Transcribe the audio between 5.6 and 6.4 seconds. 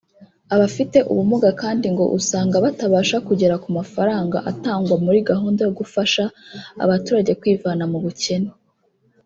yo gufasha